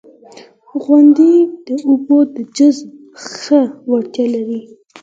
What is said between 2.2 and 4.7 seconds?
د جذب ښه وړتیا لري.